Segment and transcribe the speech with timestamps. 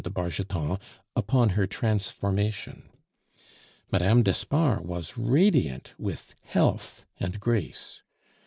[0.03, 0.79] de Bargeton
[1.15, 2.89] upon her transformation.
[3.91, 4.23] Mme.
[4.23, 8.01] d'Espard was radiant with health and grace.